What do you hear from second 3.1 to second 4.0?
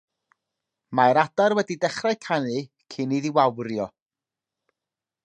iddi wawrio.